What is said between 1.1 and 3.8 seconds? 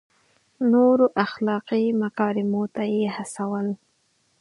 اخلاقي مکارمو ته یې هڅول.